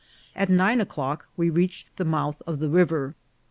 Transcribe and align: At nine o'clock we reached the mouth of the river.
At 0.35 0.49
nine 0.49 0.81
o'clock 0.81 1.27
we 1.37 1.51
reached 1.51 1.95
the 1.97 2.05
mouth 2.05 2.41
of 2.47 2.57
the 2.57 2.69
river. 2.69 3.13